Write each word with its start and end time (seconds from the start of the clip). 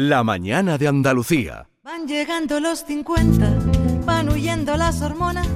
La 0.00 0.22
mañana 0.22 0.78
de 0.78 0.86
Andalucía. 0.86 1.68
Van 1.82 2.06
llegando 2.06 2.60
los 2.60 2.84
50, 2.84 3.52
van 4.06 4.28
huyendo 4.28 4.76
las 4.76 5.02
hormonas, 5.02 5.48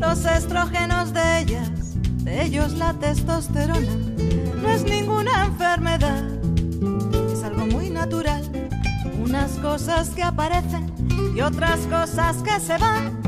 los 0.00 0.24
estrógenos 0.24 1.12
de 1.12 1.40
ellas, 1.40 1.70
de 2.24 2.42
ellos 2.42 2.72
la 2.72 2.94
testosterona. 2.94 3.94
No 4.62 4.70
es 4.70 4.82
ninguna 4.82 5.44
enfermedad, 5.44 6.24
es 7.30 7.42
algo 7.44 7.66
muy 7.66 7.90
natural. 7.90 8.50
Unas 9.22 9.50
cosas 9.58 10.08
que 10.08 10.22
aparecen 10.22 10.90
y 11.36 11.42
otras 11.42 11.80
cosas 11.80 12.38
que 12.38 12.58
se 12.58 12.78
van. 12.78 13.20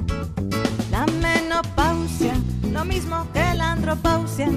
La 0.90 1.04
menopausia, 1.20 2.32
lo 2.72 2.86
mismo 2.86 3.30
que 3.34 3.52
la 3.54 3.72
andropausia. 3.72 4.48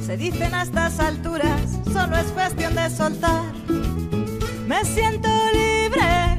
Se 0.00 0.16
dicen 0.16 0.54
a 0.54 0.62
estas 0.62 1.00
alturas, 1.00 1.76
solo 1.92 2.16
es 2.16 2.26
cuestión 2.26 2.76
de 2.76 2.88
soltar. 2.88 3.42
Me 4.68 4.84
siento 4.84 5.30
libre 5.54 6.36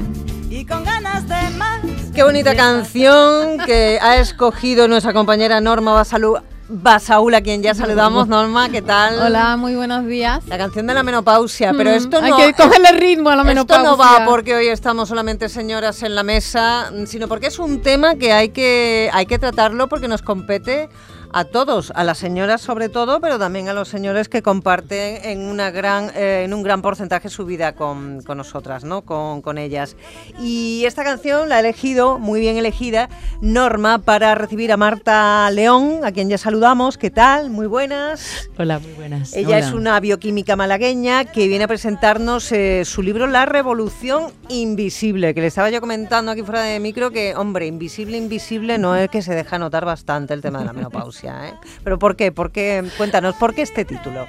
y 0.51 0.63
con 0.63 0.83
ganas 0.83 1.27
de 1.27 1.49
más. 1.57 1.79
Qué 2.13 2.21
bonita 2.21 2.55
canción 2.55 3.57
que 3.65 3.97
ha 3.99 4.17
escogido 4.17 4.87
nuestra 4.87 5.13
compañera 5.13 5.59
Norma 5.59 5.93
Basalu. 5.93 6.37
Basaúl, 6.71 7.33
a 7.33 7.41
quien 7.41 7.63
ya 7.63 7.73
saludamos, 7.73 8.27
Norma, 8.27 8.69
¿qué 8.69 8.83
tal? 8.83 9.19
Hola, 9.19 9.57
muy 9.57 9.73
buenos 9.73 10.05
días. 10.05 10.45
La 10.45 10.59
canción 10.59 10.85
de 10.85 10.93
la 10.93 11.01
menopausia, 11.01 11.73
pero 11.75 11.89
esto 11.89 12.21
no... 12.21 12.35
Hay 12.35 12.53
que 12.53 12.53
cogerle 12.53 12.91
ritmo 12.91 13.31
a 13.31 13.35
la 13.35 13.43
menopausia. 13.43 13.89
Esto 13.89 13.97
no 13.97 13.97
va 13.97 14.23
porque 14.25 14.53
hoy 14.53 14.67
estamos 14.67 15.09
solamente 15.09 15.49
señoras 15.49 16.03
en 16.03 16.13
la 16.13 16.21
mesa, 16.21 16.91
sino 17.07 17.27
porque 17.27 17.47
es 17.47 17.57
un 17.57 17.81
tema 17.81 18.13
que 18.13 18.33
hay 18.33 18.49
que, 18.49 19.09
hay 19.11 19.25
que 19.25 19.39
tratarlo 19.39 19.89
porque 19.89 20.07
nos 20.07 20.21
compete 20.21 20.89
a 21.31 21.45
todos, 21.45 21.91
a 21.95 22.03
las 22.03 22.17
señoras 22.17 22.61
sobre 22.61 22.89
todo, 22.89 23.21
pero 23.21 23.37
también 23.37 23.69
a 23.69 23.73
los 23.73 23.87
señores 23.87 24.29
que 24.29 24.41
comparten 24.41 25.23
en, 25.23 25.41
una 25.41 25.71
gran, 25.71 26.11
eh, 26.15 26.43
en 26.45 26.53
un 26.53 26.63
gran 26.63 26.81
porcentaje 26.81 27.29
su 27.29 27.45
vida 27.45 27.73
con, 27.73 28.21
con 28.23 28.37
nosotras, 28.37 28.83
¿no? 28.83 29.01
Con, 29.01 29.41
con, 29.41 29.57
ellas. 29.57 29.95
Y 30.39 30.85
esta 30.85 31.03
canción 31.03 31.49
la 31.49 31.57
ha 31.57 31.59
elegido, 31.59 32.17
muy 32.17 32.39
bien 32.39 32.57
elegida, 32.57 33.09
Norma, 33.41 33.99
para 33.99 34.35
recibir 34.35 34.71
a 34.71 34.77
Marta 34.77 35.49
León, 35.51 36.01
a 36.03 36.11
quien 36.11 36.29
ya 36.29 36.37
saludamos. 36.37 36.97
¿Qué 36.97 37.11
tal? 37.11 37.49
Muy 37.49 37.67
buenas. 37.67 38.49
Hola, 38.57 38.79
muy 38.79 38.93
buenas. 38.93 39.33
Ella 39.33 39.57
es 39.59 39.73
una 39.73 39.99
bioquímica 39.99 40.55
malagueña 40.55 41.25
que 41.25 41.47
viene 41.47 41.65
a 41.65 41.67
presentarnos 41.67 42.51
eh, 42.51 42.83
su 42.85 43.01
libro 43.01 43.27
La 43.27 43.45
Revolución 43.45 44.31
Invisible, 44.47 45.33
que 45.33 45.41
le 45.41 45.47
estaba 45.47 45.69
yo 45.69 45.81
comentando 45.81 46.31
aquí 46.31 46.41
fuera 46.41 46.61
de 46.61 46.79
micro 46.79 47.11
que, 47.11 47.35
hombre, 47.35 47.67
invisible, 47.67 48.17
invisible 48.17 48.77
no 48.77 48.95
es 48.95 49.09
que 49.09 49.21
se 49.21 49.35
deja 49.35 49.59
notar 49.59 49.85
bastante 49.85 50.33
el 50.33 50.41
tema 50.41 50.59
de 50.59 50.65
la 50.65 50.73
menopausia. 50.79 51.18
¿Eh? 51.27 51.53
¿Pero 51.83 51.99
por 51.99 52.15
qué? 52.15 52.31
¿Por 52.31 52.51
qué? 52.51 52.83
Cuéntanos, 52.97 53.35
¿por 53.35 53.53
qué 53.53 53.61
este 53.61 53.85
título? 53.85 54.25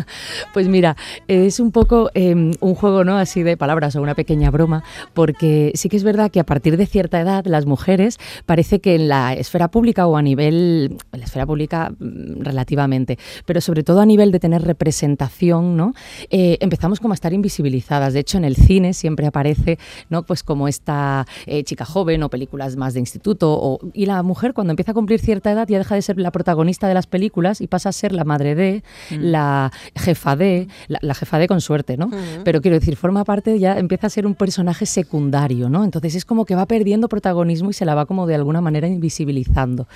pues 0.52 0.68
mira, 0.68 0.96
es 1.28 1.60
un 1.60 1.72
poco 1.72 2.10
em, 2.14 2.52
un 2.60 2.74
juego 2.74 3.04
¿no? 3.04 3.16
así 3.18 3.42
de 3.42 3.56
palabras 3.56 3.96
o 3.96 4.02
una 4.02 4.14
pequeña 4.14 4.50
broma, 4.50 4.82
porque 5.14 5.72
sí 5.74 5.88
que 5.88 5.96
es 5.96 6.04
verdad 6.04 6.30
que 6.30 6.40
a 6.40 6.44
partir 6.44 6.76
de 6.76 6.86
cierta 6.86 7.20
edad 7.20 7.44
las 7.46 7.66
mujeres 7.66 8.18
parece 8.46 8.80
que 8.80 8.94
en 8.94 9.08
la 9.08 9.34
esfera 9.34 9.68
pública 9.68 10.06
o 10.06 10.16
a 10.16 10.22
nivel, 10.22 10.96
en 11.12 11.20
la 11.20 11.26
esfera 11.26 11.46
pública 11.46 11.92
mm, 11.98 12.42
relativamente, 12.42 13.18
pero 13.46 13.60
sobre 13.60 13.82
todo 13.82 14.00
a 14.00 14.06
nivel 14.06 14.32
de 14.32 14.40
tener 14.40 14.62
representación, 14.62 15.76
¿no? 15.76 15.94
Eh, 16.30 16.58
empezamos 16.60 17.00
como 17.00 17.12
a 17.12 17.16
estar 17.16 17.32
invisibilizadas. 17.32 18.12
De 18.12 18.20
hecho, 18.20 18.38
en 18.38 18.44
el 18.44 18.56
cine 18.56 18.94
siempre 18.94 19.26
aparece 19.26 19.78
¿no? 20.10 20.24
pues 20.24 20.42
como 20.42 20.68
esta 20.68 21.26
eh, 21.46 21.64
chica 21.64 21.84
joven 21.84 22.22
o 22.22 22.28
películas 22.28 22.76
más 22.76 22.94
de 22.94 23.00
instituto, 23.00 23.52
o, 23.52 23.78
y 23.92 24.06
la 24.06 24.22
mujer 24.22 24.54
cuando 24.54 24.72
empieza 24.72 24.92
a 24.92 24.94
cumplir 24.94 25.20
cierta 25.20 25.52
edad 25.52 25.68
ya 25.68 25.78
deja 25.78 25.94
de 25.94 26.02
ser 26.02 26.18
la 26.18 26.31
protagonista 26.32 26.88
de 26.88 26.94
las 26.94 27.06
películas 27.06 27.60
y 27.60 27.66
pasa 27.66 27.88
a 27.88 27.92
ser 27.92 28.12
la 28.12 28.24
madre 28.24 28.54
de, 28.54 28.82
mm. 29.10 29.14
la 29.18 29.72
jefa 29.94 30.36
de, 30.36 30.68
la, 30.88 31.14
jefa 31.14 31.38
de 31.38 31.48
con 31.48 31.60
suerte, 31.60 31.96
¿no? 31.96 32.10
Pero 32.44 32.60
quiero 32.60 32.78
decir, 32.78 32.96
forma 32.96 33.24
parte, 33.24 33.58
ya 33.58 33.78
empieza 33.78 34.06
a 34.06 34.10
ser 34.10 34.26
un 34.26 34.34
personaje 34.34 34.86
secundario, 34.86 35.68
¿no? 35.68 35.84
Entonces 35.84 36.14
es 36.14 36.24
como 36.24 36.44
que 36.44 36.54
va 36.54 36.66
perdiendo 36.66 37.08
protagonismo 37.08 37.70
y 37.70 37.72
se 37.72 37.84
la 37.84 37.94
va 37.94 38.06
como 38.06 38.26
de 38.26 38.34
alguna 38.34 38.60
manera 38.60 38.88
invisibilizando. 38.88 39.86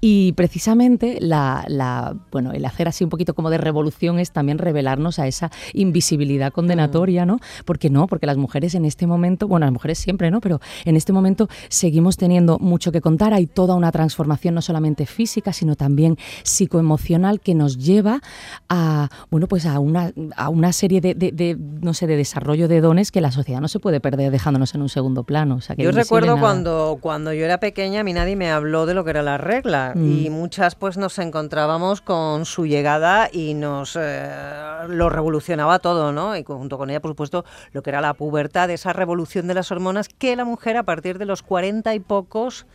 Y 0.00 0.32
precisamente 0.32 1.18
la, 1.20 1.64
la 1.68 2.16
bueno, 2.30 2.52
el 2.52 2.64
hacer 2.64 2.88
así 2.88 3.04
un 3.04 3.10
poquito 3.10 3.34
como 3.34 3.50
de 3.50 3.58
revolución 3.58 4.18
es 4.18 4.30
también 4.30 4.58
revelarnos 4.58 5.18
a 5.18 5.26
esa 5.26 5.50
invisibilidad 5.72 6.52
condenatoria, 6.52 7.26
¿no? 7.26 7.40
Porque 7.64 7.90
no, 7.90 8.06
porque 8.06 8.26
las 8.26 8.36
mujeres 8.36 8.74
en 8.74 8.84
este 8.84 9.06
momento, 9.06 9.48
bueno, 9.48 9.66
las 9.66 9.72
mujeres 9.72 9.98
siempre, 9.98 10.30
¿no? 10.30 10.40
Pero 10.40 10.60
en 10.84 10.96
este 10.96 11.12
momento 11.12 11.48
seguimos 11.68 12.16
teniendo 12.16 12.58
mucho 12.58 12.92
que 12.92 13.00
contar, 13.00 13.34
hay 13.34 13.46
toda 13.46 13.74
una 13.74 13.92
transformación 13.92 14.54
no 14.54 14.62
solamente 14.62 15.06
física, 15.06 15.52
sino 15.52 15.76
también 15.78 16.18
psicoemocional 16.42 17.40
que 17.40 17.54
nos 17.54 17.78
lleva 17.78 18.20
a, 18.68 19.08
bueno, 19.30 19.48
pues 19.48 19.64
a 19.64 19.78
una, 19.78 20.12
a 20.36 20.50
una 20.50 20.74
serie 20.74 21.00
de, 21.00 21.56
no 21.80 21.94
sé, 21.94 22.06
de 22.06 22.16
desarrollo 22.16 22.68
de 22.68 22.82
dones 22.82 23.10
que 23.10 23.22
la 23.22 23.32
sociedad 23.32 23.62
no 23.62 23.68
se 23.68 23.78
puede 23.78 24.00
perder 24.00 24.30
dejándonos 24.30 24.74
en 24.74 24.82
un 24.82 24.90
segundo 24.90 25.24
plano. 25.24 25.60
yo 25.78 25.90
recuerdo 25.92 26.38
cuando, 26.38 26.98
cuando 27.00 27.32
yo 27.32 27.44
era 27.44 27.58
pequeña, 27.58 28.00
a 28.00 28.04
mí 28.04 28.12
nadie 28.12 28.36
me 28.36 28.50
habló 28.50 28.84
de 28.84 28.92
lo 28.92 29.04
que 29.04 29.10
era 29.10 29.22
la 29.22 29.38
regla 29.38 29.92
mm. 29.94 30.26
y 30.26 30.30
muchas 30.30 30.74
pues 30.74 30.98
nos 30.98 31.18
encontrábamos 31.18 32.02
con 32.02 32.44
su 32.44 32.66
llegada 32.66 33.30
y 33.32 33.54
nos 33.54 33.96
eh, 33.98 34.28
lo 34.88 35.08
revolucionaba 35.08 35.78
todo, 35.78 36.12
¿no? 36.12 36.36
Y 36.36 36.44
junto 36.44 36.76
con 36.76 36.90
ella, 36.90 37.00
por 37.00 37.12
supuesto, 37.12 37.44
lo 37.72 37.82
que 37.82 37.90
era 37.90 38.00
la 38.00 38.14
pubertad, 38.14 38.70
esa 38.70 38.92
revolución 38.92 39.46
de 39.46 39.54
las 39.54 39.70
hormonas 39.70 40.08
que 40.08 40.36
la 40.36 40.44
mujer 40.44 40.76
a 40.76 40.82
partir 40.82 41.18
de 41.18 41.24
los 41.24 41.42
cuarenta 41.42 41.94
y 41.94 42.00
pocos 42.00 42.66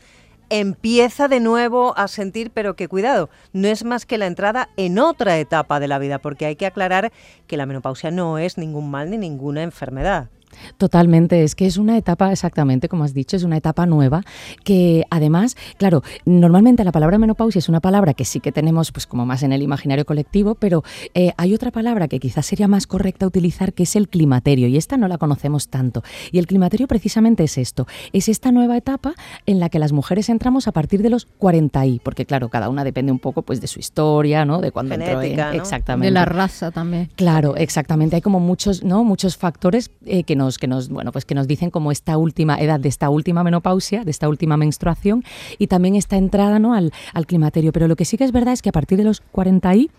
empieza 0.59 1.27
de 1.27 1.39
nuevo 1.39 1.97
a 1.97 2.07
sentir, 2.07 2.51
pero 2.51 2.75
que 2.75 2.87
cuidado, 2.87 3.31
no 3.53 3.67
es 3.67 3.83
más 3.83 4.05
que 4.05 4.19
la 4.19 4.27
entrada 4.27 4.69
en 4.77 4.99
otra 4.99 5.39
etapa 5.39 5.79
de 5.79 5.87
la 5.87 5.97
vida, 5.97 6.19
porque 6.19 6.45
hay 6.45 6.55
que 6.55 6.67
aclarar 6.67 7.11
que 7.47 7.57
la 7.57 7.65
menopausia 7.65 8.11
no 8.11 8.37
es 8.37 8.59
ningún 8.59 8.91
mal 8.91 9.09
ni 9.09 9.17
ninguna 9.17 9.63
enfermedad. 9.63 10.29
Totalmente, 10.77 11.43
es 11.43 11.55
que 11.55 11.65
es 11.65 11.77
una 11.77 11.97
etapa, 11.97 12.31
exactamente 12.31 12.89
como 12.89 13.03
has 13.03 13.13
dicho, 13.13 13.35
es 13.35 13.43
una 13.43 13.57
etapa 13.57 13.85
nueva 13.85 14.23
que 14.63 15.05
además, 15.09 15.55
claro, 15.77 16.03
normalmente 16.25 16.83
la 16.83 16.91
palabra 16.91 17.17
menopausia 17.17 17.59
es 17.59 17.69
una 17.69 17.79
palabra 17.79 18.13
que 18.13 18.25
sí 18.25 18.39
que 18.39 18.51
tenemos 18.51 18.91
pues 18.91 19.07
como 19.07 19.25
más 19.25 19.43
en 19.43 19.53
el 19.53 19.61
imaginario 19.61 20.05
colectivo, 20.05 20.55
pero 20.55 20.83
eh, 21.13 21.33
hay 21.37 21.53
otra 21.53 21.71
palabra 21.71 22.07
que 22.07 22.19
quizás 22.19 22.45
sería 22.45 22.67
más 22.67 22.87
correcta 22.87 23.25
utilizar 23.25 23.73
que 23.73 23.83
es 23.83 23.95
el 23.95 24.09
climaterio 24.09 24.67
y 24.67 24.77
esta 24.77 24.97
no 24.97 25.07
la 25.07 25.17
conocemos 25.17 25.69
tanto. 25.69 26.03
Y 26.31 26.39
el 26.39 26.47
climaterio 26.47 26.87
precisamente 26.87 27.43
es 27.43 27.57
esto, 27.57 27.87
es 28.11 28.29
esta 28.29 28.51
nueva 28.51 28.77
etapa 28.77 29.13
en 29.45 29.59
la 29.59 29.69
que 29.69 29.79
las 29.79 29.91
mujeres 29.91 30.29
entramos 30.29 30.67
a 30.67 30.71
partir 30.71 31.01
de 31.01 31.09
los 31.09 31.25
40 31.25 31.85
y, 31.85 31.99
porque 31.99 32.25
claro, 32.25 32.49
cada 32.49 32.69
una 32.69 32.83
depende 32.83 33.11
un 33.11 33.19
poco 33.19 33.41
pues 33.41 33.61
de 33.61 33.67
su 33.67 33.79
historia, 33.79 34.45
¿no? 34.45 34.61
De 34.61 34.71
cuando 34.71 34.95
entró 34.95 35.21
en, 35.21 35.39
exactamente. 35.55 36.07
De 36.07 36.11
la 36.11 36.25
raza 36.25 36.71
también. 36.71 37.09
Claro, 37.15 37.55
exactamente, 37.55 38.15
hay 38.15 38.21
como 38.21 38.39
muchos, 38.39 38.83
¿no? 38.83 39.03
muchos 39.03 39.37
factores 39.37 39.91
eh, 40.05 40.23
que 40.23 40.35
no 40.35 40.42
que 40.57 40.67
nos, 40.67 40.89
bueno, 40.89 41.11
pues 41.11 41.25
que 41.25 41.35
nos 41.35 41.47
dicen 41.47 41.69
como 41.69 41.91
esta 41.91 42.17
última 42.17 42.59
edad 42.59 42.79
de 42.79 42.89
esta 42.89 43.09
última 43.09 43.43
menopausia, 43.43 44.03
de 44.03 44.11
esta 44.11 44.29
última 44.29 44.57
menstruación 44.57 45.23
y 45.57 45.67
también 45.67 45.95
esta 45.95 46.17
entrada 46.17 46.59
¿no? 46.59 46.73
al, 46.73 46.91
al 47.13 47.25
climaterio. 47.25 47.71
Pero 47.71 47.87
lo 47.87 47.95
que 47.95 48.05
sí 48.05 48.17
que 48.17 48.23
es 48.23 48.31
verdad 48.31 48.53
es 48.53 48.61
que 48.61 48.69
a 48.69 48.73
partir 48.73 48.97
de 48.97 49.03
los 49.03 49.21
40 49.31 49.75
y 49.75 49.91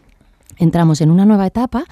entramos 0.59 1.01
en 1.01 1.11
una 1.11 1.25
nueva 1.25 1.47
etapa 1.47 1.85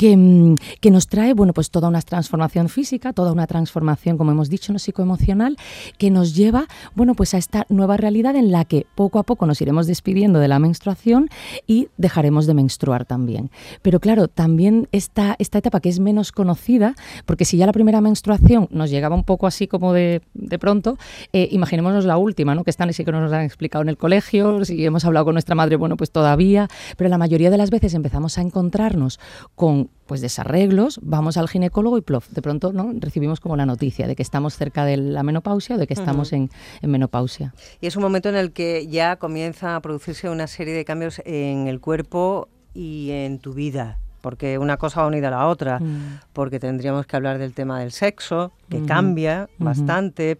mm, 0.00 0.54
que, 0.80 0.90
nos 0.90 1.08
trae 1.08 1.34
bueno 1.34 1.52
pues 1.52 1.70
toda 1.70 1.88
una 1.88 2.00
transformación 2.02 2.68
física 2.68 3.12
toda 3.12 3.32
una 3.32 3.46
transformación 3.46 4.16
como 4.16 4.30
hemos 4.30 4.48
dicho 4.48 4.72
no 4.72 4.78
psicoemocional 4.78 5.56
que 5.98 6.10
nos 6.10 6.34
lleva 6.34 6.66
bueno 6.94 7.14
pues 7.14 7.34
a 7.34 7.38
esta 7.38 7.66
nueva 7.68 7.96
realidad 7.96 8.36
en 8.36 8.52
la 8.52 8.64
que 8.64 8.86
poco 8.94 9.18
a 9.18 9.24
poco 9.24 9.46
nos 9.46 9.60
iremos 9.60 9.86
despidiendo 9.86 10.38
de 10.38 10.48
la 10.48 10.58
menstruación 10.58 11.28
y 11.66 11.88
dejaremos 11.96 12.46
de 12.46 12.54
menstruar 12.54 13.04
también. 13.04 13.50
Pero 13.82 14.00
claro 14.00 14.28
también 14.28 14.88
esta 14.92 15.36
esta 15.38 15.58
etapa 15.58 15.80
que 15.80 15.88
es 15.88 16.00
menos 16.00 16.32
conocida 16.32 16.94
porque 17.26 17.44
si 17.44 17.56
ya 17.56 17.66
la 17.66 17.72
primera 17.72 18.00
menstruación 18.00 18.68
nos 18.70 18.90
llegaba 18.90 19.16
un 19.16 19.24
poco 19.24 19.46
así 19.46 19.66
como 19.66 19.92
de, 19.92 20.22
de 20.34 20.58
pronto 20.58 20.98
eh, 21.32 21.48
imaginémonos 21.50 22.04
la 22.04 22.16
última 22.16 22.54
no 22.54 22.64
que 22.64 22.70
están 22.70 22.88
así 22.88 23.04
que 23.04 23.12
nos 23.12 23.32
han 23.32 23.42
explicado 23.42 23.82
en 23.82 23.88
el 23.88 23.96
colegio 23.96 24.64
si 24.64 24.84
hemos 24.84 25.04
hablado 25.04 25.26
con 25.26 25.34
nuestra 25.34 25.54
madre 25.54 25.76
bueno 25.76 25.96
pues 25.96 26.10
todavía 26.10 26.68
pero 26.96 27.10
la 27.10 27.18
mayoría 27.18 27.50
de 27.50 27.56
las 27.56 27.70
veces 27.70 27.93
empezamos 27.96 28.38
a 28.38 28.42
encontrarnos 28.42 29.20
con 29.54 29.90
pues 30.06 30.20
desarreglos, 30.20 31.00
vamos 31.02 31.36
al 31.36 31.48
ginecólogo 31.48 31.96
y 31.96 32.02
plof, 32.02 32.28
de 32.30 32.42
pronto 32.42 32.72
¿no? 32.72 32.92
recibimos 32.94 33.40
como 33.40 33.56
la 33.56 33.64
noticia 33.66 34.06
de 34.06 34.16
que 34.16 34.22
estamos 34.22 34.56
cerca 34.56 34.84
de 34.84 34.96
la 34.96 35.22
menopausia 35.22 35.76
o 35.76 35.78
de 35.78 35.86
que 35.86 35.94
estamos 35.94 36.32
en, 36.32 36.50
menopausia. 36.82 37.54
Y 37.80 37.86
es 37.86 37.96
un 37.96 38.02
momento 38.02 38.28
en 38.28 38.36
el 38.36 38.52
que 38.52 38.86
ya 38.86 39.16
comienza 39.16 39.76
a 39.76 39.80
producirse 39.80 40.28
una 40.28 40.46
serie 40.46 40.74
de 40.74 40.84
cambios 40.84 41.22
en 41.24 41.68
el 41.68 41.80
cuerpo 41.80 42.48
y 42.74 43.10
en 43.12 43.38
tu 43.38 43.54
vida 43.54 43.98
porque 44.20 44.56
una 44.56 44.78
cosa 44.78 45.02
va 45.02 45.08
unida 45.08 45.28
a 45.28 45.32
la 45.32 45.46
otra, 45.48 45.80
mm. 45.80 46.20
porque 46.32 46.58
tendríamos 46.58 47.04
que 47.04 47.14
hablar 47.14 47.36
del 47.36 47.52
tema 47.52 47.80
del 47.80 47.92
sexo, 47.92 48.52
que 48.70 48.82
cambia 48.86 49.50
bastante, 49.58 50.38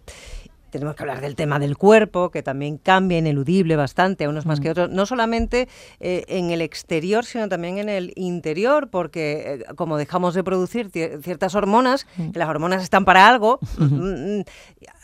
tenemos 0.77 0.95
que 0.95 1.03
hablar 1.03 1.21
del 1.21 1.35
tema 1.35 1.59
del 1.59 1.77
cuerpo, 1.77 2.29
que 2.31 2.43
también 2.43 2.77
cambia 2.77 3.17
ineludible 3.17 3.75
bastante 3.75 4.25
a 4.25 4.29
unos 4.29 4.45
más 4.45 4.59
Mm. 4.59 4.63
que 4.63 4.69
otros, 4.71 4.89
no 4.89 5.05
solamente 5.05 5.67
eh, 5.99 6.23
en 6.27 6.51
el 6.51 6.61
exterior, 6.61 7.25
sino 7.25 7.47
también 7.49 7.77
en 7.77 7.89
el 7.89 8.11
interior, 8.15 8.89
porque 8.89 9.59
eh, 9.69 9.75
como 9.75 9.97
dejamos 9.97 10.33
de 10.35 10.43
producir 10.43 10.91
ci- 10.91 11.21
ciertas 11.23 11.55
hormonas, 11.55 12.05
Mm. 12.17 12.31
que 12.31 12.39
las 12.39 12.49
hormonas 12.49 12.83
están 12.83 13.05
para 13.05 13.27
algo, 13.27 13.59
mm, 13.77 14.41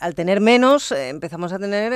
al 0.00 0.14
tener 0.14 0.40
menos 0.40 0.92
eh, 0.92 1.08
empezamos 1.08 1.52
a 1.52 1.58
tener 1.58 1.92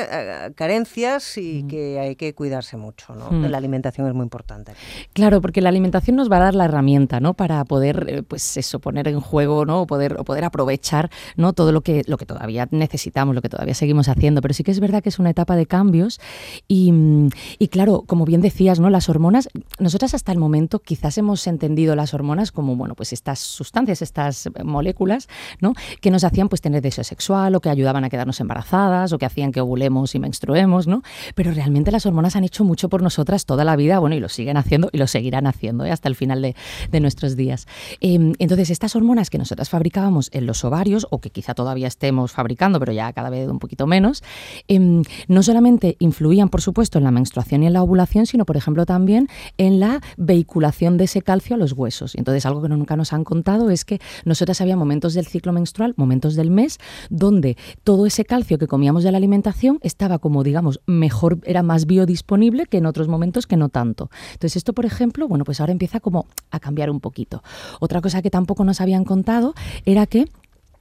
carencias 0.55 1.37
y 1.39 1.65
que 1.65 1.99
hay 1.99 2.17
que 2.17 2.35
cuidarse 2.35 2.77
mucho. 2.77 3.15
¿no? 3.15 3.31
Mm. 3.31 3.45
La 3.47 3.59
alimentación 3.59 4.07
es 4.09 4.15
muy 4.15 4.23
importante. 4.25 4.73
Claro, 5.13 5.41
porque 5.41 5.61
la 5.61 5.69
alimentación 5.69 6.17
nos 6.17 6.31
va 6.31 6.37
a 6.39 6.41
dar 6.41 6.55
la 6.55 6.65
herramienta, 6.65 7.21
¿no? 7.21 7.35
Para 7.35 7.65
poder, 7.65 8.25
pues 8.29 8.57
eso, 8.57 8.81
poner 8.81 9.09
en 9.09 9.21
juego, 9.21 9.65
¿no? 9.65 9.83
O 9.83 9.87
poder, 9.87 10.17
o 10.19 10.25
poder 10.25 10.45
aprovechar, 10.45 11.11
¿no? 11.37 11.53
Todo 11.53 11.73
lo 11.73 11.81
que, 11.83 12.03
lo 12.07 12.17
que 12.17 12.27
todavía 12.27 12.69
necesitamos, 12.71 13.35
lo 13.35 13.43
que 13.43 13.49
todavía 13.49 13.66
seguimos 13.75 14.09
haciendo. 14.09 14.41
Pero 14.41 14.55
sí 14.55 14.63
que 14.65 14.71
es 14.71 14.81
verdad 14.81 15.03
que 15.03 15.09
es 15.09 15.19
una 15.19 15.31
etapa 15.31 15.57
de 15.57 15.67
cambios 15.67 16.21
y, 16.69 16.93
mm, 16.93 17.31
y 17.59 17.69
claro, 17.69 18.05
como 18.07 18.25
bien 18.25 18.41
decías, 18.41 18.81
¿no? 18.81 18.91
Las 18.91 19.09
hormonas, 19.09 19.49
nosotras 19.79 20.15
hasta 20.15 20.33
el 20.33 20.39
momento 20.39 20.79
quizás 20.79 21.19
hemos 21.19 21.47
entendido 21.47 21.97
las 21.97 22.15
hormonas 22.15 22.53
como, 22.53 22.77
bueno, 22.77 22.95
pues 22.95 23.13
estas 23.13 23.39
sustancias, 23.39 24.03
estas 24.03 24.49
moléculas, 24.65 25.29
¿no? 25.61 25.75
Que 26.01 26.11
nos 26.11 26.25
hacían 26.25 26.49
pues 26.49 26.61
tener 26.61 26.83
deseo 26.83 27.05
sexual 27.05 27.55
o 27.55 27.61
que 27.61 27.71
ayudaban 27.71 28.05
a 28.05 28.11
quedarnos 28.11 28.41
embarazadas 28.41 29.13
o 29.13 29.19
que 29.19 29.27
hacían 29.27 29.53
que 29.53 29.61
ovulemos 29.61 30.15
y 30.15 30.19
menstruemos, 30.19 30.87
¿no? 30.87 31.03
Pero 31.35 31.53
realmente 31.53 31.91
las 31.91 32.07
hormonas 32.07 32.37
han 32.37 32.45
hecho 32.45 32.65
mucho 32.65 32.89
por 32.89 33.03
nosotras 33.03 33.47
toda 33.47 33.65
la 33.65 33.77
vida, 33.77 33.99
bueno, 33.99 34.17
y 34.17 34.21
lo 34.21 34.29
siguen 34.29 34.57
haciendo 34.57 34.89
y 34.93 34.99
lo 34.99 35.07
seguirán 35.07 35.47
haciendo 35.47 35.85
¿eh? 35.85 35.91
hasta 35.91 36.09
el 36.09 36.15
final 36.15 36.43
de, 36.43 36.55
nuestros 37.01 37.37
días. 37.37 37.67
Eh, 38.01 38.33
entonces, 38.39 38.71
estas 38.71 38.97
hormonas 38.97 39.29
que 39.29 39.37
nosotras 39.37 39.69
fabricábamos 39.69 40.31
en 40.33 40.47
los 40.47 40.65
ovarios, 40.65 41.07
o 41.11 41.21
que 41.21 41.31
quizá 41.31 41.55
todavía 41.55 41.87
estemos 41.87 42.33
fabricando, 42.33 42.81
pero 42.81 42.93
ya 42.93 43.13
cada 43.13 43.29
vez 43.29 43.49
un 43.57 43.61
poquito 43.61 43.87
menos, 43.87 44.23
eh, 44.69 45.03
no 45.29 45.43
solamente 45.43 45.97
influían, 45.99 46.49
por 46.49 46.61
supuesto, 46.61 46.99
en 46.99 47.05
la 47.05 47.11
menstruación 47.11 47.63
y 47.63 47.67
en 47.67 47.73
la 47.73 47.83
ovulación, 47.83 48.27
sino, 48.27 48.45
por 48.45 48.57
ejemplo, 48.57 48.87
también 48.87 49.29
en 49.59 49.81
la 49.81 50.01
vehiculación 50.17 50.97
de 50.97 51.05
ese 51.05 51.23
calcio 51.23 51.57
a 51.57 51.59
los 51.59 51.73
huesos. 51.73 52.15
Y 52.15 52.19
entonces, 52.19 52.47
algo 52.47 52.63
que 52.63 52.69
nunca 52.69 52.97
nos 52.97 53.13
han 53.13 53.25
contado 53.25 53.71
es 53.71 53.85
que 53.85 54.01
nosotras 54.25 54.61
había 54.61 54.77
momentos 54.77 55.15
del 55.15 55.27
ciclo 55.27 55.53
menstrual, 55.53 55.95
momentos 55.97 56.35
del 56.37 56.51
mes, 56.51 56.79
donde 57.11 57.57
todo 57.85 58.07
ese 58.07 58.25
calcio 58.25 58.59
que 58.59 58.67
comíamos 58.67 59.05
de 59.05 59.13
la 59.13 59.19
alimentación 59.19 59.79
estaba 59.83 60.19
como, 60.19 60.43
digamos, 60.45 60.81
mejor, 60.87 61.39
era 61.45 61.63
más 61.63 61.87
biodisponible 61.87 62.67
que 62.67 62.79
en 62.79 62.87
otros 62.87 63.09
momentos 63.09 63.47
que 63.47 63.57
no 63.57 63.69
tanto. 63.69 64.11
Entonces, 64.33 64.57
esto, 64.57 64.73
por 64.73 64.85
ejemplo, 64.85 65.29
bueno, 65.29 65.45
pues 65.45 65.61
ahora 65.61 65.73
empieza 65.73 66.01
como 66.01 66.27
a 66.51 66.61
cambiar 66.61 66.91
un 66.91 67.01
poquito. 67.01 67.43
Otra 67.81 68.01
cosa 68.01 68.23
que 68.23 68.31
tampoco 68.31 68.65
nos 68.65 68.81
habían 68.81 69.05
contado 69.05 69.55
era 69.85 70.07
que 70.07 70.27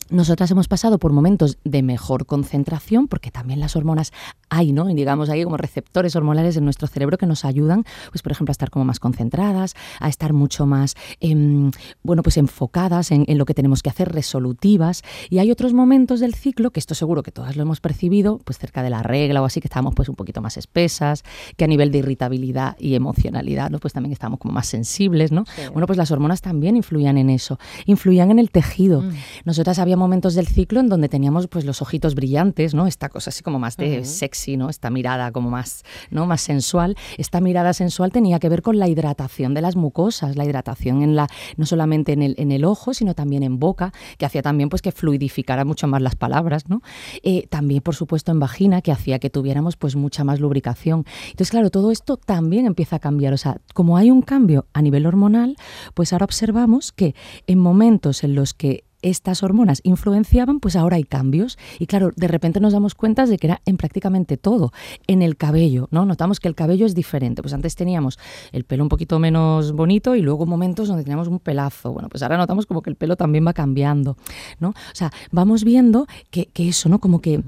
nosotras 0.10 0.52
hemos 0.52 0.68
pasado 0.68 1.00
por 1.00 1.12
momentos 1.12 1.58
de 1.64 1.82
mejor 1.82 2.26
concentración, 2.26 3.08
porque 3.08 3.32
también 3.32 3.60
las 3.60 3.76
hormonas 3.76 4.14
hay, 4.50 4.72
¿no? 4.72 4.90
Y 4.90 4.94
digamos, 4.94 5.30
hay 5.30 5.44
como 5.44 5.58
receptores 5.58 6.16
hormonales 6.16 6.58
en 6.58 6.66
nuestro 6.66 6.88
cerebro 6.88 7.18
que 7.18 7.26
nos 7.26 7.46
ayudan, 7.46 7.84
pues 8.12 8.22
por 8.22 8.32
ejemplo, 8.32 8.52
a 8.52 8.54
estar 8.54 8.70
como 8.70 8.86
más 8.86 9.00
concentradas, 9.00 9.76
a 10.00 10.10
estar 10.10 10.34
mucho 10.34 10.66
más, 10.66 10.96
em, 11.20 11.72
bueno, 12.04 12.24
pues 12.24 12.38
enfocadas 12.38 13.12
en, 13.12 13.26
en 13.28 13.38
lo 13.38 13.46
que 13.46 13.54
tenemos 13.54 13.82
que 13.84 13.90
hacer, 13.90 14.12
resolutivas. 14.12 15.04
Y 15.30 15.40
hay 15.40 15.52
otros 15.52 15.74
momentos 15.74 16.20
del 16.20 16.36
ciclo, 16.36 16.72
que 16.72 16.80
esto 16.80 16.96
seguro 16.96 17.24
que 17.24 17.32
todas 17.32 17.56
lo 17.56 17.64
hemos 17.64 17.82
percibido, 17.82 18.40
pues 18.44 18.58
cerca 18.58 18.84
de 18.84 18.90
la 18.90 19.04
regla 19.04 19.42
o 19.42 19.46
así, 19.46 19.62
que 19.62 19.68
estamos 19.68 19.94
pues 19.96 20.10
un 20.10 20.16
poquito 20.16 20.42
más 20.42 20.58
espesas, 20.58 21.24
que 21.58 21.66
a 21.66 21.68
nivel 21.68 21.92
de 21.92 22.00
irritabilidad 22.00 22.76
y 22.80 22.96
emocionalidad, 22.96 23.70
¿no? 23.70 23.80
Pues 23.80 23.94
también 23.94 24.14
estamos 24.14 24.40
como 24.40 24.54
más 24.54 24.68
sensibles, 24.68 25.32
¿no? 25.32 25.46
Sí. 25.56 25.64
Bueno, 25.72 25.88
pues 25.88 25.98
las 25.98 26.12
hormonas 26.12 26.42
también 26.42 26.76
influían 26.76 27.18
en 27.18 27.30
eso, 27.30 27.60
influían 27.86 28.32
en 28.32 28.40
el 28.40 28.52
tejido. 28.52 29.04
Nosotras 29.44 29.80
había 29.80 29.98
momentos 29.98 30.36
del 30.36 30.48
ciclo 30.48 30.80
en 30.80 30.90
donde 30.90 31.10
teníamos 31.10 31.48
pues 31.48 31.66
los 31.66 31.82
ojitos 31.82 32.16
brillantes, 32.16 32.74
¿no? 32.74 32.88
Esta 32.88 33.10
cosa 33.10 33.30
así 33.30 33.44
como 33.44 33.60
más 33.60 33.78
de 33.78 34.00
Ujú. 34.00 34.06
Sexy, 34.36 34.58
¿no? 34.58 34.70
Esta 34.70 34.90
mirada 34.90 35.32
como 35.32 35.50
más, 35.50 35.84
¿no? 36.12 36.26
Más 36.26 36.42
sensual. 36.42 36.96
Esta 37.18 37.42
mirada 37.42 37.74
sensual 37.74 38.12
tenía 38.12 38.40
que 38.40 38.50
ver 38.50 38.62
con 38.62 38.78
la 38.78 38.88
hidratación 38.88 39.54
de 39.54 39.62
las 39.62 39.76
mucosas, 39.76 40.36
la 40.36 40.46
hidratación 40.46 41.02
en 41.02 41.16
la 41.16 41.28
no 41.58 41.66
solamente 41.66 42.14
en 42.14 42.22
el, 42.22 42.36
en 42.38 42.52
el 42.52 42.66
ojo, 42.66 42.94
sino 42.94 43.14
también 43.14 43.44
en 43.44 43.60
boca, 43.60 43.94
que 44.18 44.26
hacía 44.26 44.42
también 44.42 44.70
pues 44.70 44.82
que 44.82 44.92
fluidificara 44.92 45.66
mucho 45.66 45.88
más 45.88 46.02
las 46.02 46.16
palabras, 46.16 46.70
¿no? 46.70 46.82
Eh, 47.24 47.48
también, 47.50 47.82
por 47.82 47.96
supuesto, 47.96 48.32
en 48.32 48.40
vagina, 48.40 48.82
que 48.82 48.92
hacía 48.92 49.20
que 49.20 49.30
tuviéramos 49.30 49.78
pues 49.78 49.96
mucha 49.96 50.24
más 50.24 50.40
lubricación. 50.40 51.06
Entonces, 51.26 51.52
claro, 51.52 51.70
todo 51.70 51.92
esto 51.92 52.18
también 52.18 52.66
empieza 52.66 52.98
a 52.98 53.00
cambiar. 53.00 53.34
O 53.34 53.38
sea, 53.38 53.58
como 53.74 53.98
hay 53.98 54.12
un 54.12 54.22
cambio 54.22 54.66
a 54.74 54.82
nivel 54.82 55.06
hormonal, 55.06 55.56
pues 55.94 56.14
ahora 56.14 56.26
observamos 56.26 56.92
que 56.92 57.16
en 57.48 57.60
momentos 57.60 58.24
en 58.24 58.36
los 58.36 58.54
que 58.54 58.85
estas 59.06 59.44
hormonas 59.44 59.82
influenciaban, 59.84 60.60
pues 60.60 60.76
ahora 60.76 60.98
hay 60.98 61.04
cambios. 61.04 61.58
Y 61.80 61.86
claro, 61.86 62.12
de 62.16 62.28
repente 62.28 62.60
nos 62.60 62.74
damos 62.74 62.96
cuenta 62.96 63.26
de 63.26 63.38
que 63.38 63.48
era 63.48 63.62
en 63.66 63.78
prácticamente 63.78 64.38
todo. 64.38 64.72
En 65.08 65.22
el 65.22 65.38
cabello, 65.38 65.88
¿no? 65.92 66.06
Notamos 66.06 66.40
que 66.40 66.48
el 66.48 66.56
cabello 66.56 66.86
es 66.86 66.96
diferente. 66.96 67.42
Pues 67.42 67.54
antes 67.54 67.76
teníamos 67.76 68.18
el 68.52 68.64
pelo 68.64 68.84
un 68.84 68.90
poquito 68.90 69.20
menos 69.20 69.74
bonito 69.74 70.16
y 70.16 70.22
luego 70.22 70.46
momentos 70.46 70.88
donde 70.88 71.04
teníamos 71.04 71.28
un 71.28 71.40
pelazo. 71.40 71.94
Bueno, 71.94 72.10
pues 72.10 72.24
ahora 72.24 72.38
notamos 72.38 72.66
como 72.66 72.82
que 72.82 72.90
el 72.90 72.96
pelo 72.96 73.16
también 73.16 73.46
va 73.46 73.54
cambiando, 73.54 74.18
¿no? 74.60 74.70
O 74.70 74.74
sea, 74.94 75.12
vamos 75.32 75.64
viendo 75.64 76.08
que, 76.32 76.48
que 76.48 76.68
eso, 76.68 76.90
¿no? 76.90 77.00
Como 77.00 77.22
que 77.22 77.44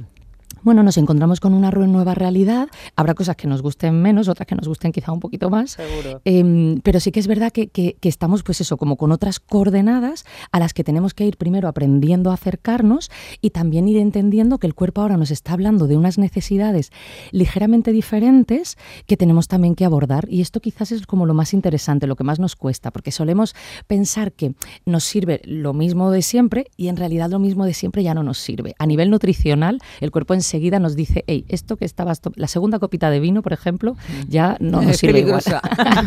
bueno, 0.63 0.83
nos 0.83 0.97
encontramos 0.97 1.39
con 1.39 1.53
una 1.53 1.71
nueva 1.71 2.13
realidad. 2.15 2.67
Habrá 2.95 3.13
cosas 3.13 3.35
que 3.35 3.47
nos 3.47 3.61
gusten 3.61 4.01
menos, 4.01 4.27
otras 4.27 4.47
que 4.47 4.55
nos 4.55 4.67
gusten 4.67 4.91
quizá 4.91 5.11
un 5.11 5.19
poquito 5.19 5.49
más. 5.49 5.71
Seguro. 5.71 6.21
Em, 6.25 6.79
pero 6.81 6.99
sí 6.99 7.11
que 7.11 7.19
es 7.19 7.27
verdad 7.27 7.51
que, 7.51 7.67
que- 7.67 7.95
que 7.99 8.09
estamos, 8.09 8.43
pues 8.43 8.61
eso, 8.61 8.77
como 8.77 8.97
con 8.97 9.11
otras 9.11 9.39
coordenadas 9.39 10.25
a 10.51 10.59
las 10.59 10.73
que 10.73 10.83
tenemos 10.83 11.13
que 11.13 11.25
ir 11.25 11.37
primero 11.37 11.67
aprendiendo 11.67 12.31
a 12.31 12.35
acercarnos 12.35 13.09
y 13.41 13.51
también 13.51 13.87
ir 13.87 13.97
entendiendo 13.97 14.57
que 14.57 14.67
el 14.67 14.73
cuerpo 14.75 15.01
ahora 15.01 15.17
nos 15.17 15.31
está 15.31 15.53
hablando 15.53 15.87
de 15.87 15.97
unas 15.97 16.17
necesidades 16.17 16.91
ligeramente 17.31 17.91
diferentes 17.91 18.77
que 19.05 19.17
tenemos 19.17 19.47
también 19.47 19.75
que 19.75 19.85
abordar. 19.85 20.27
Y 20.29 20.41
esto 20.41 20.59
quizás 20.59 20.91
es 20.91 21.05
como 21.05 21.25
lo 21.25 21.33
más 21.33 21.53
interesante, 21.53 22.07
lo 22.07 22.15
que 22.15 22.23
más 22.23 22.39
nos 22.39 22.55
cuesta, 22.55 22.91
porque 22.91 23.11
solemos 23.11 23.55
pensar 23.87 24.31
que 24.31 24.53
nos 24.85 25.03
sirve 25.03 25.41
lo 25.45 25.73
mismo 25.73 26.11
de 26.11 26.21
siempre 26.21 26.67
y 26.77 26.87
en 26.87 26.97
realidad 26.97 27.29
lo 27.29 27.39
mismo 27.39 27.65
de 27.65 27.73
siempre 27.73 28.03
ya 28.03 28.13
no 28.13 28.23
nos 28.23 28.37
sirve. 28.37 28.75
A 28.79 28.85
nivel 28.85 29.09
nutricional, 29.09 29.79
el 30.01 30.11
cuerpo 30.11 30.33
enseguida 30.47 30.79
nos 30.79 30.95
dice, 30.95 31.25
hey, 31.27 31.43
esto 31.49 31.75
que 31.75 31.83
estabas, 31.83 32.21
la 32.35 32.47
segunda 32.47 32.79
copita 32.79 33.09
de 33.09 33.19
vino, 33.19 33.41
por 33.41 33.51
ejemplo, 33.51 33.97
ya 34.29 34.55
no 34.61 34.81
nos 34.81 34.91
Es 34.91 34.97
sirve 34.99 35.19
igual". 35.19 35.41
peligrosa. 35.43 35.61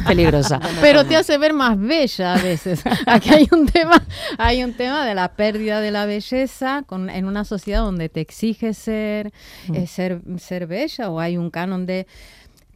peligrosa. 0.07 0.61
Pero 0.81 1.05
te 1.05 1.15
hace 1.17 1.37
ver 1.37 1.53
más 1.53 1.79
bella 1.79 2.35
a 2.35 2.39
veces. 2.39 2.83
Aquí 3.07 3.29
hay 3.29 3.47
un 3.53 3.67
tema, 3.67 4.03
hay 4.39 4.65
un 4.65 4.73
tema 4.73 5.05
de 5.05 5.15
la 5.15 5.33
pérdida 5.33 5.81
de 5.83 5.91
la 5.91 6.07
belleza 6.07 6.85
con, 6.87 7.11
en 7.11 7.27
una 7.27 7.45
sociedad 7.45 7.81
donde 7.81 8.09
te 8.09 8.21
exige 8.23 8.73
ser, 8.73 9.31
eh, 9.75 9.87
ser, 9.87 10.23
ser 10.39 10.67
bella 10.67 11.11
o 11.11 11.21
hay 11.21 11.37
un 11.37 11.51
canon 11.51 11.85
de 11.85 12.07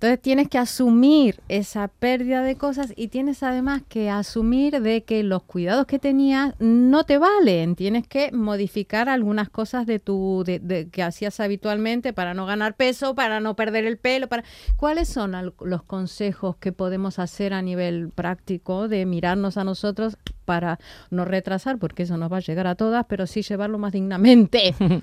entonces 0.05 0.21
tienes 0.21 0.49
que 0.51 0.59
asumir 0.59 1.41
esa 1.49 1.89
pérdida 1.89 2.43
de 2.43 2.57
cosas 2.57 2.93
y 2.95 3.09
tienes 3.09 3.43
además 3.43 3.81
que 3.89 4.11
asumir 4.11 4.83
de 4.83 5.03
que 5.03 5.23
los 5.23 5.45
cuidados 5.45 5.87
que 5.87 5.99
tenías 5.99 6.53
no 6.59 7.05
te 7.05 7.17
valen. 7.17 7.75
Tienes 7.75 8.07
que 8.07 8.31
modificar 8.31 9.09
algunas 9.09 9.49
cosas 9.49 9.87
de 9.87 10.01
tu 10.01 10.45
de, 10.45 10.91
que 10.93 11.03
hacías 11.03 11.41
habitualmente 11.41 12.13
para 12.13 12.35
no 12.35 12.45
ganar 12.45 12.75
peso, 12.77 13.15
para 13.15 13.41
no 13.41 13.57
perder 13.57 13.87
el 13.87 13.97
pelo. 13.97 14.29
¿Cuáles 14.77 15.09
son 15.09 15.35
al- 15.35 15.55
los 15.61 15.83
consejos 15.85 16.57
que 16.57 16.73
podemos 16.73 17.19
hacer 17.19 17.55
a 17.55 17.63
nivel 17.63 18.11
práctico 18.11 18.89
de 18.89 19.07
mirarnos 19.07 19.57
a 19.57 19.65
nosotros 19.65 20.19
para 20.45 20.79
no 21.09 21.25
retrasar, 21.25 21.79
porque 21.79 22.03
eso 22.03 22.19
nos 22.19 22.31
va 22.31 22.37
a 22.37 22.41
llegar 22.41 22.67
a 22.67 22.75
todas, 22.75 23.07
pero 23.09 23.27
sí 23.27 23.41
llevarlo 23.41 23.79
más 23.79 23.93
dignamente? 23.93 24.75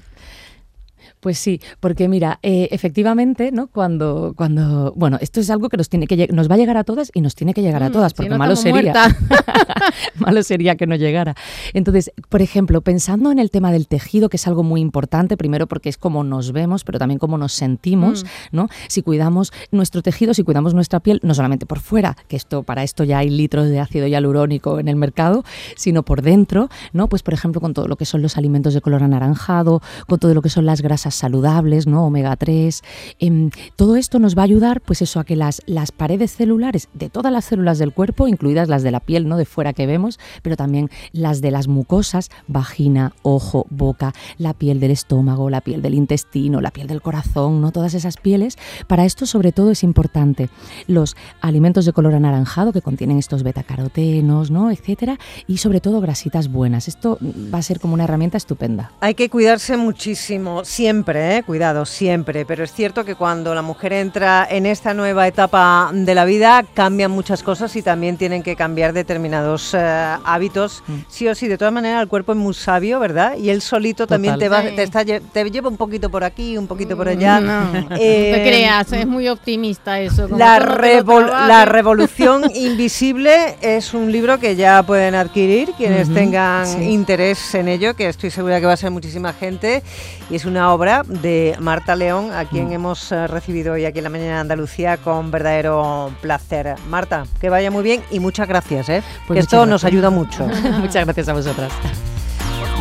Pues 1.20 1.38
sí, 1.38 1.60
porque 1.80 2.08
mira, 2.08 2.40
eh, 2.44 2.68
efectivamente, 2.72 3.52
¿no? 3.52 3.68
Cuando, 3.68 4.34
cuando, 4.36 4.94
bueno, 4.96 5.18
esto 5.22 5.40
es 5.40 5.50
algo 5.50 5.70
que 5.70 5.78
nos 5.78 5.90
tiene 5.90 6.08
que 6.08 6.28
nos 6.32 6.50
va 6.50 6.56
a 6.56 6.58
llegar 6.58 6.78
a 6.78 6.84
todas 6.84 7.12
y 7.14 7.22
nos 7.22 7.36
tiene 7.36 7.54
que 7.54 7.62
llegar 7.62 7.84
a 7.84 7.90
Mm, 7.90 7.94
todas, 7.94 8.12
si 8.12 8.16
porque 8.16 8.30
no 8.30 8.38
malo 8.38 8.56
sería, 8.56 8.94
malo 10.16 10.44
sería 10.44 10.76
que 10.76 10.88
no 10.88 10.96
llegara. 10.96 11.36
Entonces, 11.74 12.12
por 12.30 12.42
ejemplo, 12.42 12.82
pensando 12.82 13.32
en 13.32 13.40
el 13.40 13.52
tema 13.52 13.72
del 13.72 13.88
tejido, 13.88 14.30
que 14.30 14.38
es 14.38 14.48
algo 14.48 14.64
muy 14.64 14.82
importante, 14.82 15.38
primero 15.38 15.68
porque 15.68 15.90
es 15.90 15.98
como 15.98 16.24
nos 16.24 16.52
vemos, 16.52 16.84
pero 16.84 17.00
también 17.00 17.20
como 17.20 17.38
nos 17.38 17.54
sentimos, 17.54 18.24
Mm. 18.24 18.28
¿no? 18.56 18.70
Si 18.88 19.02
cuidamos 19.02 19.52
nuestro 19.72 20.02
tejido, 20.02 20.34
si 20.34 20.44
cuidamos 20.44 20.74
nuestra 20.74 21.00
piel, 21.00 21.20
no 21.24 21.34
solamente 21.34 21.66
por 21.66 21.80
fuera, 21.80 22.16
que 22.28 22.36
esto 22.36 22.64
para 22.64 22.84
esto 22.84 23.04
ya 23.04 23.20
hay 23.20 23.30
litros 23.30 23.68
de 23.70 23.80
ácido 23.80 24.08
hialurónico 24.08 24.80
en 24.80 24.88
el 24.88 24.96
mercado, 24.96 25.44
sino 25.76 26.04
por 26.04 26.22
dentro, 26.22 26.70
¿no? 26.94 27.08
Pues 27.08 27.24
por 27.24 27.34
ejemplo, 27.34 27.62
con 27.62 27.74
todo 27.74 27.88
lo 27.88 27.96
que 27.96 28.06
son 28.06 28.22
los 28.22 28.38
alimentos 28.38 28.74
de 28.74 28.82
color 28.82 29.04
anaranjado, 29.04 29.82
con 30.08 30.20
todo 30.20 30.34
lo 30.34 30.42
que 30.42 30.50
son 30.50 30.66
las 30.66 30.82
grasas 30.82 30.91
saludables, 30.98 31.88
¿no? 31.88 32.06
Omega 32.06 32.36
3. 32.36 32.82
em, 33.20 33.50
todo 33.76 33.96
esto 33.96 34.20
nos 34.20 34.38
va 34.38 34.42
a 34.42 34.46
ayudar, 34.46 34.82
pues 34.82 35.02
eso, 35.02 35.20
a 35.20 35.24
que 35.24 35.36
las, 35.36 35.62
las 35.66 35.92
paredes 35.92 36.36
celulares 36.36 36.90
de 36.94 37.10
todas 37.10 37.32
las 37.32 37.46
células 37.46 37.80
del 37.80 37.94
cuerpo, 37.94 38.28
incluidas 38.28 38.70
las 38.70 38.84
de 38.84 38.92
la 38.92 39.00
piel, 39.00 39.28
¿no? 39.28 39.38
De 39.38 39.46
fuera 39.46 39.74
que 39.74 39.86
vemos, 39.88 40.20
pero 40.42 40.56
también 40.56 40.90
las 41.12 41.42
de 41.42 41.52
las 41.52 41.68
mucosas, 41.68 42.30
vagina, 42.48 43.14
ojo, 43.24 43.66
boca, 43.70 44.14
la 44.38 44.54
piel 44.54 44.80
del 44.80 44.92
estómago, 44.92 45.50
la 45.50 45.62
piel 45.62 45.82
del 45.82 45.94
intestino, 45.94 46.62
la 46.62 46.72
piel 46.72 46.88
del 46.88 47.02
corazón, 47.02 47.62
¿no? 47.62 47.72
Todas 47.72 47.94
esas 47.94 48.18
pieles. 48.18 48.58
Para 48.88 49.06
esto, 49.06 49.26
sobre 49.26 49.52
todo, 49.52 49.72
es 49.72 49.84
importante 49.84 50.50
los 50.88 51.16
alimentos 51.42 51.86
de 51.86 51.94
color 51.94 52.16
anaranjado 52.16 52.74
que 52.74 52.82
contienen 52.82 53.18
estos 53.18 53.44
betacarotenos, 53.44 54.52
¿no? 54.52 54.72
Etcétera. 54.72 55.18
Y 55.48 55.58
sobre 55.58 55.82
todo 55.82 56.02
grasitas 56.02 56.52
buenas. 56.52 56.88
Esto 56.88 57.18
va 57.22 57.60
a 57.60 57.62
ser 57.62 57.80
como 57.80 57.94
una 57.94 58.04
herramienta 58.04 58.38
estupenda. 58.38 58.92
Hay 59.00 59.16
que 59.16 59.30
cuidarse 59.30 59.78
muchísimo. 59.78 60.64
Siempre, 60.82 61.38
¿eh? 61.38 61.44
cuidado, 61.44 61.86
siempre, 61.86 62.44
pero 62.44 62.64
es 62.64 62.74
cierto 62.74 63.06
que 63.06 63.14
cuando 63.14 63.54
la 63.54 63.62
mujer 63.62 63.94
entra 63.94 64.48
en 64.50 64.66
esta 64.66 64.96
nueva 64.96 65.28
etapa 65.28 65.92
de 65.94 66.16
la 66.16 66.26
vida 66.26 66.66
cambian 66.74 67.12
muchas 67.12 67.44
cosas 67.44 67.76
y 67.76 67.84
también 67.84 68.18
tienen 68.18 68.42
que 68.42 68.56
cambiar 68.56 68.92
determinados 68.92 69.76
eh, 69.76 70.18
hábitos. 70.26 70.84
Mm. 70.88 70.94
Sí 71.08 71.28
o 71.28 71.36
sí, 71.36 71.48
de 71.48 71.60
todas 71.60 71.72
maneras 71.72 72.02
el 72.02 72.08
cuerpo 72.08 72.32
es 72.32 72.40
muy 72.40 72.56
sabio, 72.56 73.00
¿verdad? 73.00 73.38
Y 73.38 73.52
él 73.52 73.62
solito 73.62 74.08
también 74.08 74.40
te, 74.40 74.50
va, 74.50 74.64
te, 74.64 74.82
está, 74.82 75.06
te, 75.06 75.52
lleva 75.52 75.70
un 75.70 75.78
poquito 75.78 76.10
por 76.10 76.24
aquí, 76.24 76.58
un 76.58 76.66
poquito 76.66 76.98
por 76.98 77.08
allá. 77.08 77.40
No, 77.40 77.72
eh, 78.00 78.32
te 78.34 78.42
creas, 78.42 78.92
es 78.92 79.06
muy 79.06 79.30
optimista 79.30 80.00
eso. 80.00 80.28
La, 80.30 80.58
la 80.58 81.66
Revolución 81.66 82.50
Invisible 82.56 83.56
es 83.62 83.94
un 83.94 84.12
libro 84.12 84.40
que 84.40 84.56
ya 84.56 84.82
pueden 84.82 85.14
adquirir 85.14 85.74
quienes 85.78 86.12
tengan 86.12 86.82
interés 86.82 87.54
en 87.54 87.68
ello, 87.68 87.96
que 87.96 88.10
estoy 88.10 88.32
segura 88.32 88.60
que 88.60 88.66
va 88.66 88.74
a 88.74 88.78
ser 88.78 88.90
muchísima 88.90 89.32
gente. 89.32 89.84
Y 90.32 90.36
es 90.38 90.46
una 90.46 90.71
obra 90.74 91.04
de 91.08 91.56
Marta 91.60 91.96
León, 91.96 92.32
a 92.32 92.46
quien 92.46 92.70
mm. 92.70 92.74
hemos 92.74 93.12
eh, 93.12 93.28
recibido 93.28 93.74
hoy 93.74 93.86
aquí 93.86 94.00
en 94.00 94.06
la 94.06 94.10
mañana 94.10 94.36
de 94.36 94.40
Andalucía 94.42 94.98
con 94.98 95.32
verdadero 95.32 96.12
placer. 96.22 96.76
Marta, 96.90 97.26
que 97.40 97.50
vaya 97.50 97.72
muy 97.72 97.84
bien 97.84 98.04
y 98.12 98.20
muchas 98.20 98.48
gracias, 98.48 98.90
¿eh? 98.90 99.04
Pues 99.28 99.40
esto 99.40 99.66
nos 99.66 99.84
ayuda 99.84 100.10
mucho. 100.10 100.48
muchas 100.80 101.06
gracias 101.06 101.30
a 101.30 101.34
vosotras. 101.34 101.72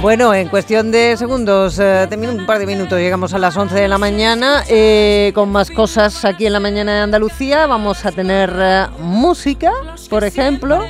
Bueno, 0.02 0.32
en 0.32 0.48
cuestión 0.48 0.90
de 0.90 1.14
segundos, 1.18 1.78
eh, 1.78 2.08
un 2.10 2.46
par 2.46 2.58
de 2.58 2.64
minutos, 2.64 2.98
llegamos 2.98 3.34
a 3.34 3.38
las 3.38 3.54
11 3.54 3.74
de 3.74 3.86
la 3.86 3.98
mañana 3.98 4.64
eh, 4.66 5.30
con 5.34 5.50
más 5.50 5.70
cosas 5.70 6.24
aquí 6.24 6.46
en 6.46 6.54
la 6.54 6.60
mañana 6.60 6.94
de 6.94 7.00
Andalucía. 7.00 7.66
Vamos 7.66 8.06
a 8.06 8.10
tener 8.10 8.50
eh, 8.58 8.86
música, 8.98 9.72
por 10.08 10.24
ejemplo, 10.24 10.82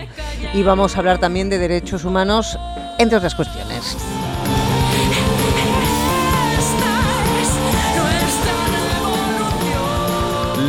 y 0.55 0.63
vamos 0.63 0.95
a 0.95 1.01
hablar 1.01 1.19
también 1.19 1.51
de 1.51 1.59
derechos 1.59 2.05
humanos, 2.05 2.57
entre 2.99 3.17
otras 3.17 3.35
cuestiones. 3.35 3.97